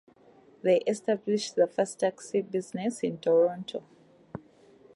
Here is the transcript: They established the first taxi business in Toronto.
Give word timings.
They 0.63 0.79
established 0.87 1.53
the 1.55 1.67
first 1.67 1.99
taxi 1.99 2.41
business 2.41 3.03
in 3.03 3.19
Toronto. 3.19 3.83